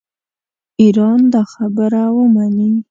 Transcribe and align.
ایران 0.81 1.19
دا 1.33 1.43
خبره 1.53 2.03
ومني. 2.15 2.71